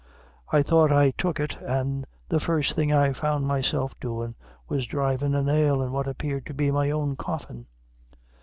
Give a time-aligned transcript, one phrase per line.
[0.51, 4.33] I thought I took it, an' the first thing I found myself doin'
[4.67, 7.67] was drivin' a nail in what appeared to be my own coffin.